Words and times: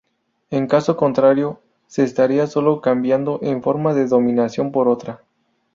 En 0.49 0.65
caso 0.65 0.97
contrario, 0.97 1.61
se 1.85 2.01
estaría 2.03 2.47
sólo 2.47 2.81
cambiando 2.81 3.37
una 3.37 3.61
forma 3.61 3.93
de 3.93 4.07
dominación 4.07 4.71
por 4.71 4.87
otra. 4.87 5.23